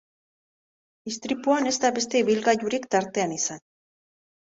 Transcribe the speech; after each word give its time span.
Istripuan 1.11 1.71
ez 1.73 1.75
da 1.85 1.93
beste 2.01 2.25
ibilgailurik 2.25 2.91
tartean 2.99 3.41
izan. 3.41 3.67